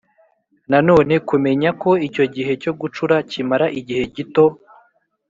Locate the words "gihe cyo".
2.35-2.71